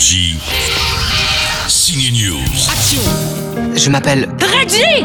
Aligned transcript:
Énergie. 0.00 0.36
Signe 1.68 2.10
News. 2.12 3.76
Je 3.76 3.90
m'appelle 3.90 4.30
Reggie 4.40 5.04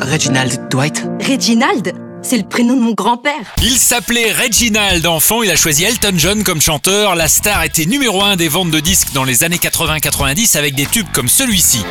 Reginald 0.00 0.68
Dwight. 0.70 1.06
Reginald 1.20 1.92
c'est 2.20 2.38
le 2.38 2.42
prénom 2.42 2.74
de 2.74 2.80
mon 2.80 2.94
grand-père. 2.94 3.54
Il 3.62 3.76
s'appelait 3.76 4.32
Reginald 4.32 5.06
enfant, 5.06 5.44
il 5.44 5.50
a 5.50 5.56
choisi 5.56 5.84
Elton 5.84 6.14
John 6.16 6.42
comme 6.42 6.60
chanteur. 6.60 7.14
La 7.14 7.28
star 7.28 7.62
était 7.62 7.86
numéro 7.86 8.22
1 8.22 8.34
des 8.34 8.48
ventes 8.48 8.70
de 8.70 8.80
disques 8.80 9.12
dans 9.12 9.24
les 9.24 9.44
années 9.44 9.58
80-90 9.58 10.58
avec 10.58 10.74
des 10.74 10.86
tubes 10.86 11.06
comme 11.12 11.28
celui-ci. 11.28 11.84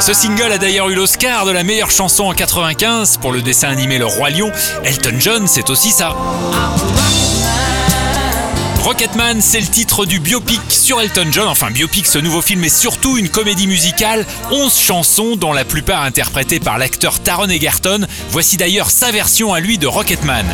Ce 0.00 0.14
single 0.14 0.52
a 0.52 0.58
d'ailleurs 0.58 0.88
eu 0.90 0.94
l'Oscar 0.94 1.44
de 1.44 1.50
la 1.50 1.64
meilleure 1.64 1.90
chanson 1.90 2.24
en 2.24 2.32
95 2.32 3.18
pour 3.18 3.32
le 3.32 3.42
dessin 3.42 3.68
animé 3.68 3.98
Le 3.98 4.06
Roi 4.06 4.30
Lion. 4.30 4.50
Elton 4.84 5.16
John, 5.18 5.46
c'est 5.48 5.70
aussi 5.70 5.90
ça. 5.90 6.16
Rocketman, 8.82 9.42
c'est 9.42 9.60
le 9.60 9.66
titre 9.66 10.06
du 10.06 10.20
biopic 10.20 10.60
sur 10.70 11.00
Elton 11.00 11.26
John. 11.32 11.48
Enfin, 11.48 11.70
biopic, 11.70 12.06
ce 12.06 12.18
nouveau 12.18 12.40
film 12.40 12.64
est 12.64 12.68
surtout 12.68 13.18
une 13.18 13.28
comédie 13.28 13.66
musicale. 13.66 14.24
11 14.52 14.78
chansons, 14.78 15.36
dont 15.36 15.52
la 15.52 15.64
plupart 15.64 16.02
interprétées 16.02 16.60
par 16.60 16.78
l'acteur 16.78 17.20
Taron 17.20 17.48
Egerton. 17.48 18.06
Voici 18.30 18.56
d'ailleurs 18.56 18.90
sa 18.90 19.10
version 19.10 19.52
à 19.52 19.60
lui 19.60 19.78
de 19.78 19.88
Rocketman. 19.88 20.46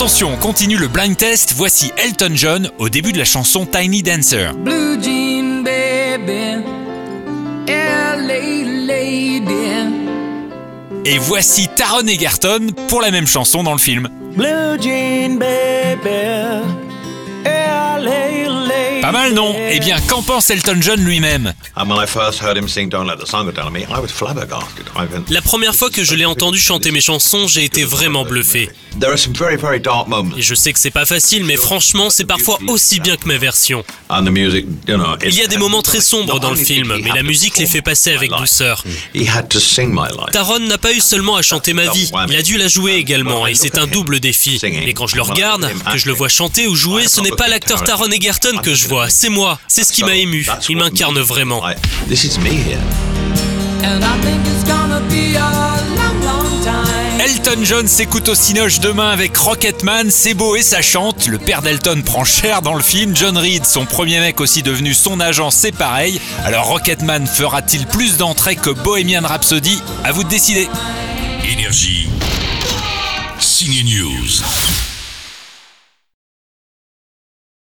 Attention, 0.00 0.32
on 0.32 0.36
continue 0.38 0.78
le 0.78 0.88
blind 0.88 1.14
test. 1.14 1.52
Voici 1.54 1.92
Elton 1.98 2.30
John 2.32 2.70
au 2.78 2.88
début 2.88 3.12
de 3.12 3.18
la 3.18 3.26
chanson 3.26 3.66
Tiny 3.66 4.02
Dancer. 4.02 4.54
Blue 4.54 4.98
jean 4.98 5.62
baby, 5.62 6.64
LA 7.68 8.64
lady. 8.86 9.44
Et 11.04 11.18
voici 11.18 11.68
Taron 11.76 12.06
Egerton 12.06 12.68
pour 12.88 13.02
la 13.02 13.10
même 13.10 13.26
chanson 13.26 13.62
dans 13.62 13.72
le 13.72 13.78
film. 13.78 14.08
Blue 14.34 14.80
jean 14.80 15.38
baby, 15.38 16.08
LA 16.08 16.62
lady. 16.62 16.79
Pas 19.00 19.12
mal, 19.12 19.32
non 19.34 19.54
Eh 19.70 19.80
bien, 19.80 19.98
qu'en 20.08 20.22
pense 20.22 20.50
Elton 20.50 20.76
John 20.80 21.00
lui-même 21.00 21.52
And 21.76 21.86
when 21.88 22.02
I 22.02 22.06
first 22.06 22.42
heard 22.42 22.56
him 22.56 22.68
sing 22.68 22.88
Don't 22.88 23.06
Let 23.06 23.16
the 23.16 23.26
Sun 23.26 23.44
Go 23.44 23.52
Down 23.52 23.68
on 23.68 23.70
Me, 23.70 23.80
I 23.80 24.00
was 24.00 24.08
flabbergasted. 24.08 24.86
I've 24.96 25.08
been- 25.10 25.24
La 25.30 25.40
première 25.42 25.74
fois 25.74 25.90
que 25.90 26.04
je 26.04 26.14
l'ai 26.14 26.24
entendu 26.26 26.58
chanter 26.58 26.90
mes 26.90 27.00
chansons, 27.00 27.46
j'ai 27.48 27.64
été 27.64 27.84
vraiment 27.84 28.24
bluffé. 28.24 28.68
There 29.00 29.10
are 29.12 29.18
some 29.18 29.34
very, 29.34 29.56
very 29.56 29.80
dark 29.80 30.08
moments. 30.08 30.36
Et 30.36 30.42
je 30.42 30.54
sais 30.54 30.72
que 30.72 30.78
c'est 30.80 30.90
pas 30.90 31.06
facile, 31.06 31.44
mais 31.44 31.56
franchement, 31.56 32.10
c'est 32.10 32.24
parfois 32.24 32.58
aussi 32.68 33.00
bien 33.00 33.16
que 33.16 33.28
mes 33.28 33.38
versions. 33.38 33.84
And 34.08 34.24
the 34.24 34.30
music, 34.30 34.66
you 34.88 34.96
know, 34.96 35.16
Il 35.24 35.34
y 35.34 35.42
a 35.42 35.46
des 35.46 35.56
moments 35.58 35.82
très 35.82 36.00
sombres 36.00 36.40
dans 36.40 36.50
le 36.50 36.56
film, 36.56 36.96
mais 37.02 37.10
la 37.14 37.22
musique 37.22 37.56
les 37.58 37.66
fait 37.66 37.82
passer 37.82 38.12
avec 38.12 38.30
douceur. 38.32 38.84
He 39.14 39.28
had 39.28 39.48
to 39.48 39.60
sing 39.60 39.90
my 39.90 40.08
life. 40.10 40.32
Taron 40.32 40.58
n'a 40.60 40.78
pas 40.78 40.92
eu 40.92 41.00
seulement 41.00 41.36
à 41.36 41.42
chanter 41.42 41.72
ma 41.72 41.86
vie, 41.90 42.10
il 42.28 42.36
a 42.36 42.42
dû 42.42 42.56
la 42.58 42.68
jouer 42.68 42.94
également, 42.94 43.46
et 43.46 43.54
c'est 43.54 43.78
un 43.78 43.86
double 43.86 44.18
défi. 44.20 44.58
Et 44.62 44.92
quand 44.94 45.06
je 45.06 45.16
le 45.16 45.22
regarde, 45.22 45.70
que 45.92 45.98
je 45.98 46.06
le 46.06 46.12
vois 46.12 46.28
chanter 46.28 46.66
ou 46.66 46.74
jouer, 46.74 47.06
ce 47.06 47.20
n'est 47.20 47.30
pas 47.30 47.48
l'acteur 47.48 47.82
Taron 47.84 48.10
Egerton 48.10 48.58
que 48.62 48.74
je 48.74 48.88
c'est 49.08 49.28
moi. 49.28 49.58
C'est 49.68 49.84
ce 49.84 49.92
qui 49.92 50.04
m'a 50.04 50.14
ému. 50.14 50.46
Il 50.68 50.76
m'incarne 50.76 51.20
vraiment. 51.20 51.62
Elton 57.18 57.60
John 57.64 57.88
s'écoute 57.88 58.28
au 58.28 58.34
Cinoche 58.34 58.80
demain 58.80 59.10
avec 59.10 59.36
Rocketman, 59.36 60.10
c'est 60.10 60.34
beau 60.34 60.56
et 60.56 60.62
ça 60.62 60.82
chante. 60.82 61.26
Le 61.26 61.38
père 61.38 61.62
d'Elton 61.62 62.02
prend 62.04 62.24
cher 62.24 62.62
dans 62.62 62.74
le 62.74 62.82
film. 62.82 63.14
John 63.14 63.36
Reed, 63.36 63.64
son 63.64 63.86
premier 63.86 64.20
mec 64.20 64.40
aussi 64.40 64.62
devenu 64.62 64.94
son 64.94 65.20
agent, 65.20 65.50
c'est 65.50 65.72
pareil. 65.72 66.20
Alors 66.44 66.66
Rocketman 66.66 67.26
fera-t-il 67.26 67.86
plus 67.86 68.16
d'entrées 68.16 68.56
que 68.56 68.70
Bohemian 68.70 69.22
Rhapsody? 69.22 69.82
À 70.04 70.12
vous 70.12 70.24
de 70.24 70.28
décider. 70.28 70.68
Énergie. 71.50 72.08
Signe 73.38 73.84
News. 73.84 74.89